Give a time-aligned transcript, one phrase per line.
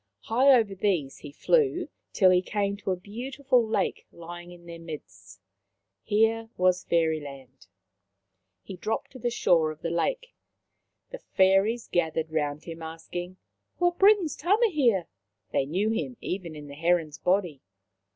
[0.21, 4.79] High over these he flew till he came to a beautiful lake lying in their
[4.79, 5.39] midst.
[6.01, 7.67] Here was Fairyland.
[8.63, 10.33] He dropped to the shore of the lake.
[11.11, 13.37] The 202 Maoriland Fairy Tales Fairies gathered round him, asking:"
[13.77, 15.05] What brings Tama here?"
[15.53, 17.61] They knew him, even in the heron's body.